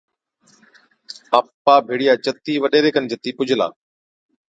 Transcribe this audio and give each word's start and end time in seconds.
آپا 1.37 1.73
ڀيڙِيا 1.87 2.13
چتِي 2.25 2.53
وڏيري 2.63 2.89
کن 2.95 3.03
جتِي 3.11 3.31
پُجلا، 3.37 3.67